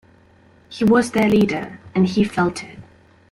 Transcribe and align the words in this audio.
He 0.67 0.83
was 0.83 1.11
their 1.11 1.29
leader, 1.29 1.79
and 1.93 2.07
he 2.07 2.23
felt 2.23 2.63
it. 2.63 2.79